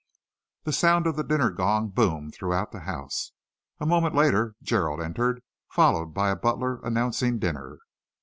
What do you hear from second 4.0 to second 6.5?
later Gerald entered, followed by a